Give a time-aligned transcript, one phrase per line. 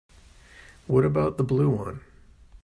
[0.87, 2.01] What about the blue one?